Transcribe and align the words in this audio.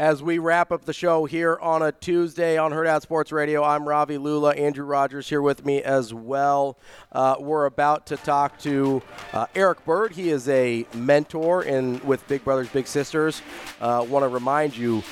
As 0.00 0.22
we 0.22 0.38
wrap 0.38 0.72
up 0.72 0.86
the 0.86 0.94
show 0.94 1.26
here 1.26 1.58
on 1.60 1.82
a 1.82 1.92
Tuesday 1.92 2.56
on 2.56 2.72
Hurrdat 2.72 3.02
Sports 3.02 3.32
Radio, 3.32 3.62
I'm 3.62 3.86
Ravi 3.86 4.16
Lulla. 4.16 4.54
Andrew 4.54 4.86
Rogers 4.86 5.28
here 5.28 5.42
with 5.42 5.66
me 5.66 5.82
as 5.82 6.14
well. 6.14 6.78
Uh, 7.12 7.36
we're 7.38 7.66
about 7.66 8.06
to 8.06 8.16
talk 8.16 8.58
to 8.60 9.02
uh, 9.34 9.44
Erik 9.54 9.84
Bird. 9.84 10.12
He 10.12 10.30
is 10.30 10.48
a 10.48 10.86
mentor 10.94 11.64
in 11.64 12.00
with 12.00 12.26
Big 12.28 12.42
Brothers 12.44 12.70
Big 12.70 12.86
Sisters. 12.86 13.42
Uh, 13.78 14.06
Want 14.08 14.22
to 14.22 14.28
remind 14.28 14.74
you, 14.74 15.02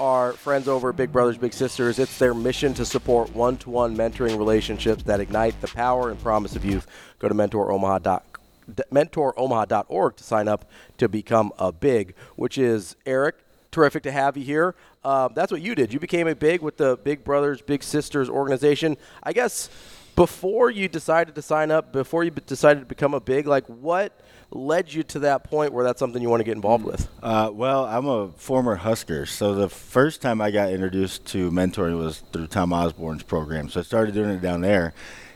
our 0.00 0.32
friends 0.32 0.68
over 0.68 0.90
Big 0.94 1.12
Brothers 1.12 1.36
Big 1.36 1.52
Sisters, 1.52 1.98
it's 1.98 2.18
their 2.18 2.32
mission 2.32 2.72
to 2.72 2.86
support 2.86 3.34
one-to-one 3.34 3.94
mentoring 3.94 4.38
relationships 4.38 5.02
that 5.02 5.20
ignite 5.20 5.60
the 5.60 5.68
power 5.68 6.08
and 6.08 6.18
promise 6.18 6.56
of 6.56 6.64
youth. 6.64 6.86
Go 7.18 7.28
to 7.28 7.34
mentoromaha.com 7.34 8.22
mentoromaha.org 8.92 10.16
to 10.16 10.22
sign 10.22 10.46
up 10.46 10.70
to 10.96 11.08
become 11.08 11.52
a 11.58 11.72
big, 11.72 12.14
which 12.36 12.56
is 12.56 12.94
Erik. 13.04 13.34
Terrific 13.70 14.02
to 14.02 14.12
have 14.12 14.36
you 14.36 14.44
here. 14.44 14.74
Uh, 15.04 15.28
that's 15.28 15.52
what 15.52 15.60
you 15.60 15.74
did. 15.74 15.92
You 15.92 16.00
became 16.00 16.26
a 16.26 16.34
big 16.34 16.60
with 16.60 16.76
the 16.76 16.98
Big 17.04 17.22
Brothers 17.24 17.62
Big 17.62 17.82
Sisters 17.82 18.28
organization. 18.28 18.96
I 19.22 19.32
guess 19.32 19.70
before 20.16 20.70
you 20.70 20.88
decided 20.88 21.34
to 21.34 21.42
sign 21.42 21.70
up, 21.70 21.92
before 21.92 22.24
you 22.24 22.30
decided 22.30 22.80
to 22.80 22.86
become 22.86 23.14
a 23.14 23.20
big, 23.20 23.46
like 23.46 23.64
what 23.66 24.20
led 24.50 24.92
you 24.92 25.02
to 25.04 25.20
that 25.20 25.44
point 25.44 25.72
where 25.72 25.84
that's 25.84 25.98
something 25.98 26.20
you 26.20 26.28
want 26.28 26.40
to 26.40 26.44
get 26.44 26.56
involved 26.56 26.84
with? 26.84 27.08
Uh, 27.22 27.50
well, 27.52 27.84
I'm 27.86 28.06
a 28.06 28.28
former 28.36 28.74
Husker, 28.74 29.24
so 29.24 29.54
the 29.54 29.68
first 29.68 30.20
time 30.20 30.40
I 30.40 30.50
got 30.50 30.72
introduced 30.72 31.24
to 31.26 31.50
mentoring 31.50 31.96
was 31.98 32.18
through 32.32 32.48
Tom 32.48 32.72
Osborne's 32.72 33.22
program. 33.22 33.68
So 33.68 33.80
I 33.80 33.82
started 33.82 34.14
doing 34.14 34.30
it 34.30 34.42
down 34.42 34.60
there. 34.60 34.92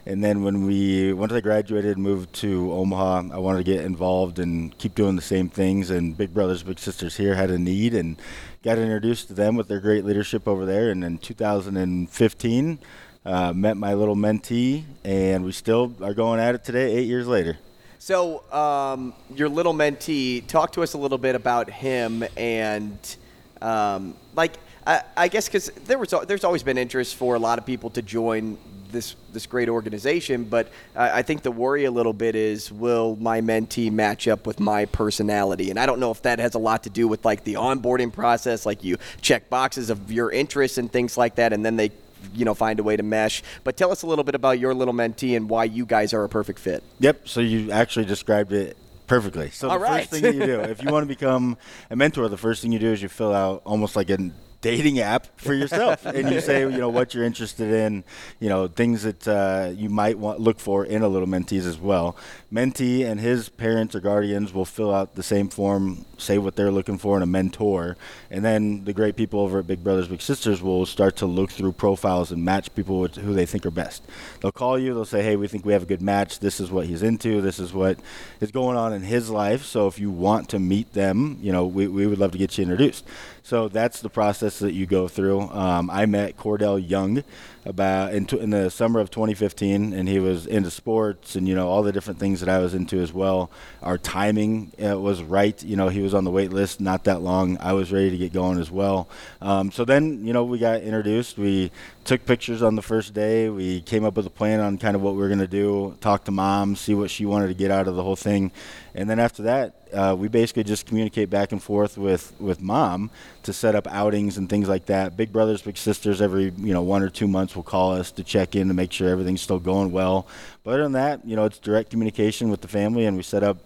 And 0.06 0.22
then 0.22 0.42
when 0.42 0.66
we 0.66 1.14
once 1.14 1.32
I 1.32 1.40
graduated, 1.40 1.96
and 1.96 2.02
moved 2.02 2.32
to 2.34 2.72
Omaha, 2.72 3.30
I 3.32 3.38
wanted 3.38 3.64
to 3.64 3.64
get 3.64 3.84
involved 3.84 4.38
and 4.38 4.76
keep 4.76 4.94
doing 4.94 5.16
the 5.16 5.22
same 5.22 5.48
things. 5.48 5.88
And 5.88 6.16
Big 6.16 6.34
Brothers 6.34 6.62
Big 6.62 6.78
Sisters 6.78 7.16
here 7.16 7.34
had 7.34 7.50
a 7.50 7.58
need, 7.58 7.94
and 7.94 8.20
got 8.62 8.76
introduced 8.76 9.28
to 9.28 9.34
them 9.34 9.56
with 9.56 9.68
their 9.68 9.80
great 9.80 10.04
leadership 10.04 10.46
over 10.46 10.66
there. 10.66 10.90
And 10.90 11.02
in 11.02 11.16
2015, 11.18 12.78
uh, 13.24 13.52
met 13.54 13.78
my 13.78 13.94
little 13.94 14.16
mentee, 14.16 14.84
and 15.04 15.42
we 15.42 15.52
still 15.52 15.94
are 16.02 16.14
going 16.14 16.38
at 16.38 16.54
it 16.54 16.64
today, 16.64 16.92
eight 16.92 17.06
years 17.06 17.26
later. 17.26 17.58
So, 17.98 18.42
um, 18.52 19.14
your 19.34 19.48
little 19.48 19.72
mentee, 19.72 20.46
talk 20.46 20.72
to 20.72 20.82
us 20.82 20.92
a 20.92 20.98
little 20.98 21.16
bit 21.16 21.34
about 21.34 21.70
him 21.70 22.22
and, 22.36 23.16
um, 23.62 24.14
like, 24.36 24.58
I, 24.86 25.02
I 25.16 25.28
guess 25.28 25.46
because 25.46 25.70
there 25.86 25.98
was 25.98 26.12
there's 26.26 26.44
always 26.44 26.62
been 26.62 26.76
interest 26.76 27.16
for 27.16 27.34
a 27.34 27.38
lot 27.38 27.58
of 27.58 27.64
people 27.64 27.88
to 27.90 28.02
join 28.02 28.58
this 28.94 29.14
this 29.32 29.44
great 29.44 29.68
organization, 29.68 30.44
but 30.44 30.70
I, 30.96 31.18
I 31.18 31.22
think 31.22 31.42
the 31.42 31.50
worry 31.50 31.84
a 31.84 31.90
little 31.90 32.14
bit 32.14 32.34
is 32.34 32.72
will 32.72 33.16
my 33.16 33.42
mentee 33.42 33.92
match 33.92 34.26
up 34.26 34.46
with 34.46 34.60
my 34.60 34.86
personality? 34.86 35.68
And 35.68 35.78
I 35.78 35.84
don't 35.84 36.00
know 36.00 36.10
if 36.10 36.22
that 36.22 36.38
has 36.38 36.54
a 36.54 36.58
lot 36.58 36.84
to 36.84 36.90
do 36.90 37.06
with 37.06 37.24
like 37.26 37.44
the 37.44 37.54
onboarding 37.54 38.12
process, 38.12 38.64
like 38.64 38.82
you 38.82 38.96
check 39.20 39.50
boxes 39.50 39.90
of 39.90 40.10
your 40.10 40.30
interests 40.30 40.78
and 40.78 40.90
things 40.90 41.18
like 41.18 41.34
that, 41.34 41.52
and 41.52 41.64
then 41.64 41.76
they 41.76 41.90
you 42.34 42.46
know 42.46 42.54
find 42.54 42.80
a 42.80 42.82
way 42.82 42.96
to 42.96 43.02
mesh. 43.02 43.42
But 43.64 43.76
tell 43.76 43.92
us 43.92 44.02
a 44.02 44.06
little 44.06 44.24
bit 44.24 44.34
about 44.34 44.58
your 44.58 44.72
little 44.72 44.94
mentee 44.94 45.36
and 45.36 45.50
why 45.50 45.64
you 45.64 45.84
guys 45.84 46.14
are 46.14 46.24
a 46.24 46.28
perfect 46.28 46.58
fit. 46.58 46.82
Yep. 47.00 47.28
So 47.28 47.40
you 47.40 47.70
actually 47.70 48.06
described 48.06 48.52
it 48.52 48.78
perfectly. 49.06 49.50
So 49.50 49.68
All 49.68 49.78
the 49.78 49.84
right. 49.84 50.08
first 50.08 50.22
thing 50.22 50.34
you 50.34 50.46
do, 50.46 50.60
if 50.60 50.82
you 50.82 50.90
want 50.90 51.04
to 51.04 51.08
become 51.08 51.58
a 51.90 51.96
mentor, 51.96 52.28
the 52.28 52.38
first 52.38 52.62
thing 52.62 52.72
you 52.72 52.78
do 52.78 52.92
is 52.92 53.02
you 53.02 53.08
fill 53.08 53.34
out 53.34 53.62
almost 53.64 53.96
like 53.96 54.10
a 54.10 54.30
dating 54.64 54.98
app 54.98 55.26
for 55.38 55.52
yourself, 55.52 56.06
and 56.06 56.30
you 56.30 56.40
say, 56.40 56.60
you 56.62 56.78
know, 56.78 56.88
what 56.88 57.12
you're 57.12 57.22
interested 57.22 57.70
in, 57.70 58.02
you 58.40 58.48
know, 58.48 58.66
things 58.66 59.02
that 59.02 59.28
uh, 59.28 59.70
you 59.76 59.90
might 59.90 60.18
want 60.18 60.40
look 60.40 60.58
for 60.58 60.86
in 60.86 61.02
a 61.02 61.08
little 61.08 61.28
mentees 61.28 61.66
as 61.66 61.78
well. 61.78 62.16
Mentee 62.50 63.04
and 63.04 63.20
his 63.20 63.50
parents 63.50 63.94
or 63.94 64.00
guardians 64.00 64.54
will 64.54 64.64
fill 64.64 64.94
out 64.94 65.16
the 65.16 65.22
same 65.22 65.48
form, 65.50 66.06
say 66.16 66.38
what 66.38 66.56
they're 66.56 66.70
looking 66.70 66.96
for 66.96 67.14
in 67.18 67.22
a 67.22 67.26
mentor, 67.26 67.98
and 68.30 68.42
then 68.42 68.84
the 68.84 68.94
great 68.94 69.16
people 69.16 69.40
over 69.40 69.58
at 69.58 69.66
Big 69.66 69.84
Brothers 69.84 70.08
Big 70.08 70.22
Sisters 70.22 70.62
will 70.62 70.86
start 70.86 71.16
to 71.16 71.26
look 71.26 71.50
through 71.50 71.72
profiles 71.72 72.32
and 72.32 72.42
match 72.42 72.74
people 72.74 73.00
with 73.00 73.16
who 73.16 73.34
they 73.34 73.44
think 73.44 73.66
are 73.66 73.70
best. 73.70 74.02
They'll 74.40 74.50
call 74.50 74.78
you, 74.78 74.94
they'll 74.94 75.04
say, 75.04 75.22
hey, 75.22 75.36
we 75.36 75.46
think 75.46 75.66
we 75.66 75.74
have 75.74 75.82
a 75.82 75.86
good 75.86 76.00
match. 76.00 76.38
This 76.38 76.58
is 76.58 76.70
what 76.70 76.86
he's 76.86 77.02
into. 77.02 77.42
This 77.42 77.58
is 77.58 77.74
what 77.74 77.98
is 78.40 78.50
going 78.50 78.78
on 78.78 78.94
in 78.94 79.02
his 79.02 79.28
life. 79.28 79.64
So 79.64 79.88
if 79.88 79.98
you 79.98 80.10
want 80.10 80.48
to 80.50 80.58
meet 80.58 80.94
them, 80.94 81.38
you 81.42 81.52
know, 81.52 81.66
we, 81.66 81.86
we 81.86 82.06
would 82.06 82.18
love 82.18 82.32
to 82.32 82.38
get 82.38 82.56
you 82.56 82.62
introduced. 82.62 83.04
So 83.42 83.68
that's 83.68 84.00
the 84.00 84.08
process 84.08 84.53
that 84.60 84.72
you 84.72 84.86
go 84.86 85.08
through. 85.08 85.40
Um, 85.40 85.90
I 85.90 86.06
met 86.06 86.36
Cordell 86.36 86.78
Young 86.88 87.24
about 87.64 88.12
in, 88.12 88.26
t- 88.26 88.38
in 88.38 88.50
the 88.50 88.70
summer 88.70 89.00
of 89.00 89.10
2015, 89.10 89.92
and 89.92 90.08
he 90.08 90.18
was 90.18 90.46
into 90.46 90.70
sports 90.70 91.36
and 91.36 91.48
you 91.48 91.54
know 91.54 91.68
all 91.68 91.82
the 91.82 91.92
different 91.92 92.20
things 92.20 92.40
that 92.40 92.48
I 92.48 92.58
was 92.58 92.74
into 92.74 93.00
as 93.00 93.12
well. 93.12 93.50
Our 93.82 93.98
timing 93.98 94.72
uh, 94.84 94.98
was 95.00 95.22
right. 95.22 95.62
You 95.62 95.76
know, 95.76 95.88
he 95.88 96.00
was 96.00 96.14
on 96.14 96.24
the 96.24 96.30
wait 96.30 96.52
list 96.52 96.80
not 96.80 97.04
that 97.04 97.22
long. 97.22 97.58
I 97.60 97.72
was 97.72 97.92
ready 97.92 98.10
to 98.10 98.18
get 98.18 98.32
going 98.32 98.58
as 98.58 98.70
well. 98.70 99.08
Um, 99.40 99.72
so 99.72 99.84
then 99.84 100.26
you 100.26 100.32
know 100.32 100.44
we 100.44 100.58
got 100.58 100.82
introduced. 100.82 101.38
We 101.38 101.70
took 102.04 102.26
pictures 102.26 102.62
on 102.62 102.76
the 102.76 102.82
first 102.82 103.14
day. 103.14 103.48
We 103.48 103.80
came 103.80 104.04
up 104.04 104.16
with 104.16 104.26
a 104.26 104.30
plan 104.30 104.60
on 104.60 104.76
kind 104.78 104.94
of 104.94 105.02
what 105.02 105.14
we 105.14 105.20
were 105.20 105.28
going 105.28 105.38
to 105.38 105.46
do. 105.46 105.96
Talk 106.00 106.24
to 106.24 106.30
mom, 106.30 106.76
see 106.76 106.94
what 106.94 107.10
she 107.10 107.24
wanted 107.24 107.48
to 107.48 107.54
get 107.54 107.70
out 107.70 107.88
of 107.88 107.96
the 107.96 108.02
whole 108.02 108.16
thing, 108.16 108.52
and 108.94 109.08
then 109.08 109.18
after 109.18 109.42
that, 109.44 109.74
uh, 109.92 110.14
we 110.18 110.28
basically 110.28 110.64
just 110.64 110.86
communicate 110.86 111.30
back 111.30 111.52
and 111.52 111.62
forth 111.62 111.96
with 111.96 112.32
with 112.38 112.60
mom 112.60 113.10
to 113.44 113.52
set 113.52 113.74
up 113.74 113.86
outings 113.86 114.36
and 114.38 114.48
things 114.48 114.68
like 114.68 114.86
that. 114.86 115.16
Big 115.16 115.32
brothers, 115.32 115.62
big 115.62 115.76
sisters, 115.76 116.20
every 116.20 116.52
you 116.56 116.72
know 116.72 116.82
one 116.82 117.02
or 117.02 117.08
two 117.08 117.28
months 117.28 117.53
will 117.56 117.62
call 117.62 117.92
us 117.92 118.10
to 118.12 118.24
check 118.24 118.54
in 118.54 118.68
to 118.68 118.74
make 118.74 118.92
sure 118.92 119.08
everything's 119.08 119.42
still 119.42 119.58
going 119.58 119.92
well. 119.92 120.26
But 120.62 120.74
other 120.74 120.82
than 120.84 120.92
that, 120.92 121.26
you 121.26 121.36
know, 121.36 121.44
it's 121.44 121.58
direct 121.58 121.90
communication 121.90 122.50
with 122.50 122.60
the 122.60 122.68
family, 122.68 123.06
and 123.06 123.16
we 123.16 123.22
set 123.22 123.42
up 123.42 123.58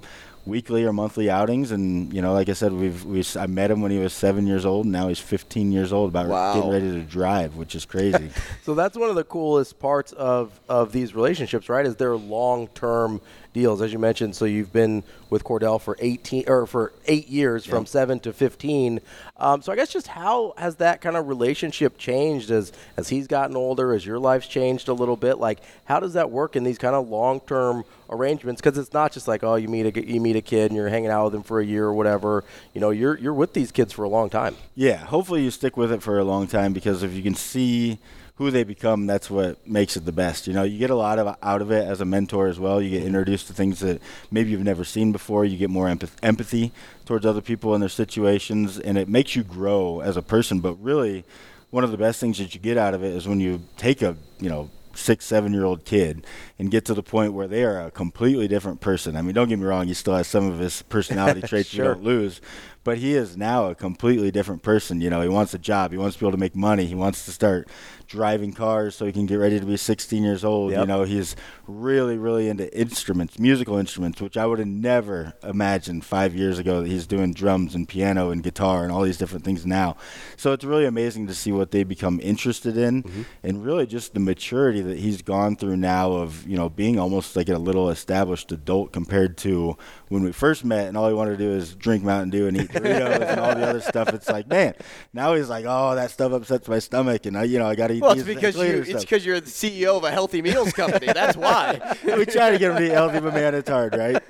weekly 0.49 0.85
or 0.85 0.93
monthly 0.93 1.31
outings. 1.31 1.71
And 1.71 2.13
you 2.13 2.23
know, 2.23 2.33
like 2.33 2.49
I 2.49 2.55
said, 2.55 2.73
we've 2.73 3.05
we 3.05 3.25
I 3.37 3.47
met 3.47 3.71
him 3.71 3.81
when 3.81 3.91
he 3.93 3.99
was 3.99 4.13
seven 4.13 4.47
years 4.47 4.65
old, 4.65 4.87
and 4.87 4.93
now 4.93 5.09
he's 5.09 5.19
15 5.21 5.71
years 5.71 5.93
old, 5.93 6.11
about 6.11 6.27
Wow. 6.27 6.55
getting 6.55 6.71
ready 6.71 6.91
to 6.93 7.01
drive, 7.03 7.57
which 7.57 7.75
is 7.75 7.85
crazy. 7.85 8.31
So 8.65 8.75
that's 8.75 8.97
one 8.99 9.09
of 9.09 9.17
the 9.17 9.25
coolest 9.25 9.79
parts 9.79 10.13
of, 10.13 10.59
of 10.69 10.93
these 10.93 11.15
relationships, 11.15 11.69
right? 11.71 11.87
Is 11.87 11.97
they're 11.97 12.17
long 12.17 12.69
term 12.69 13.21
deals, 13.55 13.81
as 13.81 13.93
you 13.95 13.99
mentioned. 13.99 14.37
So 14.37 14.45
you've 14.45 14.73
been 14.75 15.03
with 15.31 15.43
Cordell 15.43 15.81
for 15.81 15.97
eighteen 16.01 16.45
or 16.47 16.67
for 16.67 16.93
eight 17.07 17.29
years, 17.29 17.65
from 17.65 17.87
seven 17.87 18.21
to 18.21 18.33
fifteen. 18.33 19.01
Um, 19.39 19.63
so 19.63 19.73
I 19.73 19.77
guess 19.77 19.89
just 19.91 20.09
how 20.09 20.53
has 20.59 20.77
that 20.77 21.01
kind 21.01 21.17
of 21.17 21.29
relationship 21.29 21.97
changed 21.97 22.51
as 22.51 22.73
as 22.99 23.09
he's 23.09 23.27
gotten 23.27 23.57
older, 23.57 23.93
as 23.95 24.05
your 24.05 24.19
life's 24.19 24.47
changed 24.49 24.89
a 24.89 24.93
little 24.95 25.17
bit? 25.17 25.39
Like, 25.39 25.61
how 25.87 25.99
does 25.99 26.13
that 26.13 26.31
work 26.31 26.55
in 26.57 26.63
these 26.65 26.79
kind 26.79 26.95
of 26.95 27.09
long 27.09 27.41
term 27.41 27.85
arrangements? 28.11 28.61
Because 28.61 28.79
it's 28.79 28.93
not 28.93 29.13
just 29.13 29.29
like 29.29 29.43
oh, 29.45 29.57
you 29.57 29.69
meet 29.69 29.97
a 29.97 30.07
you 30.07 30.21
meet 30.21 30.37
a 30.37 30.43
kid 30.43 30.71
and 30.71 30.77
you're 30.77 30.89
hanging 30.89 31.11
out 31.11 31.25
with 31.25 31.33
them 31.35 31.43
for 31.43 31.61
a 31.61 31.65
year 31.65 31.85
or 31.85 31.95
whatever. 31.95 32.45
You 32.75 32.81
know, 32.81 32.91
you're 32.91 33.19
you're 33.19 33.35
with 33.35 33.55
these 33.55 33.73
kids 33.73 33.93
for 33.93 34.05
a 34.05 34.09
long 34.09 34.31
time. 34.31 34.57
Yeah, 34.75 34.97
hopefully 34.97 35.43
you 35.43 35.51
stick 35.51 35.77
with 35.77 35.93
it 35.93 36.03
for 36.03 36.19
a 36.19 36.25
long 36.25 36.47
time 36.47 36.73
because 36.73 37.03
if 37.03 37.13
you 37.13 37.23
can 37.23 37.35
see 37.35 37.99
who 38.39 38.53
they 38.53 38.63
become, 38.63 39.07
that's 39.09 39.29
what 39.29 39.67
makes 39.67 39.97
it 39.97 40.05
the 40.05 40.13
best. 40.13 40.47
You 40.47 40.53
know, 40.53 40.63
you 40.63 40.79
get 40.79 40.91
a 40.91 40.95
lot 40.95 41.19
of 41.19 41.37
out 41.43 41.61
of 41.61 41.73
it 41.73 41.85
as 41.85 42.01
a 42.01 42.05
mentor 42.05 42.47
as 42.47 42.61
well. 42.61 42.81
You 42.81 42.91
get 42.91 43.03
introduced 43.03 43.49
to 43.49 43.53
things 43.53 43.81
that 43.81 44.01
maybe 44.31 44.51
you've 44.51 44.63
never 44.63 44.85
seen 44.85 45.11
before. 45.11 45.45
You 45.45 45.59
get 45.59 45.71
more 45.71 45.87
empath- 45.87 46.17
empathy 46.23 46.71
towards 47.05 47.27
other 47.27 47.41
people 47.41 47.75
and 47.75 47.83
their 47.83 47.89
situations, 47.89 48.79
and 48.79 48.97
it 48.97 49.09
makes 49.09 49.35
you 49.35 49.43
grow 49.43 50.01
as 50.01 50.17
a 50.17 50.23
person. 50.23 50.61
But 50.61 50.75
really, 50.75 51.25
one 51.71 51.83
of 51.83 51.91
the 51.91 51.97
best 51.99 52.21
things 52.21 52.39
that 52.39 52.55
you 52.55 52.61
get 52.61 52.79
out 52.79 52.95
of 52.95 53.03
it 53.03 53.13
is 53.13 53.27
when 53.27 53.41
you 53.41 53.61
take 53.77 54.03
a 54.03 54.17
you 54.39 54.49
know 54.49 54.71
six, 54.95 55.25
seven 55.25 55.53
year 55.53 55.65
old 55.65 55.85
kid 55.85 56.27
and 56.59 56.71
get 56.71 56.85
to 56.87 56.95
the 56.95 57.03
point 57.03 57.33
where 57.33 57.49
they 57.49 57.65
are 57.65 57.81
a 57.81 57.91
completely 57.91 58.49
different 58.49 58.81
person. 58.81 59.17
I 59.17 59.23
mean, 59.23 59.35
don't 59.35 59.49
get 59.49 59.59
me 59.59 59.65
wrong, 59.65 59.87
he 59.87 59.95
still 59.95 60.17
has 60.17 60.27
some 60.27 60.49
of 60.51 60.59
his 60.59 60.83
personality 60.83 61.43
traits 61.47 61.75
you 61.75 61.85
don't 61.85 62.03
lose, 62.03 62.41
but 62.89 62.99
he 62.99 63.15
is 63.15 63.37
now 63.37 63.67
a 63.67 63.75
completely 63.75 64.31
different 64.31 64.63
person. 64.63 65.01
You 65.01 65.11
know, 65.11 65.21
he 65.21 65.29
wants 65.29 65.53
a 65.53 65.59
job, 65.59 65.93
he 65.93 65.99
wants 65.99 66.17
to 66.17 66.21
be 66.21 66.25
able 66.27 66.33
to 66.33 66.41
make 66.41 66.57
money, 66.57 66.87
he 66.87 66.95
wants 66.95 67.25
to 67.27 67.33
start 67.33 67.69
driving 68.07 68.55
cars 68.55 68.95
so 68.97 69.05
he 69.05 69.13
can 69.13 69.27
get 69.27 69.35
ready 69.35 69.61
to 69.61 69.67
be 69.67 69.77
16 69.77 70.23
years 70.23 70.43
old. 70.43 70.73
You 70.73 70.87
know, 70.87 71.03
he's 71.03 71.37
really, 71.67 72.17
really 72.17 72.49
into 72.49 72.75
instruments, 72.75 73.39
musical 73.39 73.77
instruments, 73.77 74.23
which 74.23 74.39
I 74.39 74.47
would 74.47 74.59
have 74.59 74.69
never 74.69 75.35
imagined 75.43 76.07
five 76.07 76.35
years 76.35 76.59
ago 76.59 76.81
that 76.81 76.89
he's 76.89 77.07
doing 77.07 77.35
drums 77.35 77.75
and 77.75 77.87
piano 77.87 78.31
and 78.31 78.43
guitar 78.43 78.85
and 78.85 78.91
all 78.91 79.03
these 79.03 79.19
different 79.19 79.45
things 79.45 79.67
now. 79.67 79.97
So 80.39 80.53
it's 80.55 80.65
really 80.65 80.87
amazing 80.87 81.27
to 81.27 81.35
see 81.35 81.53
what 81.53 81.71
they 81.71 81.85
become 81.85 82.19
interested 82.23 82.77
in 82.77 82.89
Mm-hmm. 83.03 83.23
and 83.43 83.65
really 83.65 83.87
just 83.87 84.15
the 84.15 84.21
maturity 84.21 84.49
maturity 84.49 84.81
that 84.81 84.99
he's 84.99 85.21
gone 85.21 85.57
through 85.57 85.77
now 85.77 86.13
of 86.13 86.47
you 86.47 86.57
know 86.57 86.69
being 86.69 86.99
almost 86.99 87.37
like 87.37 87.49
a 87.49 87.59
little 87.59 87.91
established 87.91 88.51
adult 88.53 88.93
compared 88.93 89.37
to 89.37 89.77
when 90.09 90.23
we 90.23 90.33
first 90.33 90.65
met 90.65 90.87
and 90.89 90.97
all 90.97 91.07
he 91.09 91.15
wanted 91.15 91.33
to 91.33 91.37
do 91.37 91.51
is 91.51 91.75
drink 91.75 92.03
Mountain 92.05 92.31
Dew 92.31 92.47
and 92.47 92.57
eat 92.57 92.71
Doritos 92.83 93.29
and 93.29 93.41
all 93.41 93.55
the 93.55 93.67
other 93.67 93.81
stuff. 93.81 94.09
It's 94.13 94.29
like 94.29 94.47
man, 94.47 94.75
now 95.13 95.35
he's 95.35 95.49
like 95.49 95.65
oh 95.67 95.95
that 95.95 96.11
stuff 96.11 96.33
upsets 96.33 96.69
my 96.69 96.79
stomach 96.79 97.27
and 97.27 97.37
I 97.37 97.45
you 97.45 97.59
know 97.59 97.67
I 97.67 97.75
got 97.75 97.89
to 97.89 97.95
eat. 97.95 98.03
Well, 98.03 98.15
these 98.15 98.27
it's 98.27 98.35
because 98.35 98.57
you, 98.57 98.85
it's 98.87 99.05
because 99.05 99.25
you're 99.25 99.41
the 99.41 99.51
CEO 99.51 99.97
of 99.97 100.05
a 100.05 100.11
healthy 100.11 100.43
meals 100.43 100.73
company. 100.73 101.07
That's 101.07 101.37
why. 101.37 101.81
we 102.05 102.27
try 102.27 102.51
to 102.51 102.59
get 102.59 102.73
him 102.73 102.77
to 102.79 102.87
eat 102.87 102.93
healthy, 102.93 103.21
but 103.21 103.35
man, 103.35 103.55
it's 103.55 103.69
hard, 103.69 103.95
right? 103.95 104.23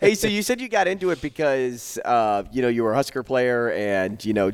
hey, 0.00 0.14
so 0.14 0.26
you 0.26 0.42
said 0.42 0.60
you 0.60 0.68
got 0.68 0.88
into 0.88 1.10
it 1.10 1.20
because 1.20 1.98
uh, 2.04 2.44
you 2.52 2.62
know 2.62 2.68
you 2.68 2.82
were 2.82 2.92
a 2.92 2.96
Husker 2.96 3.22
player, 3.22 3.70
and 3.70 4.24
you 4.24 4.32
know, 4.32 4.52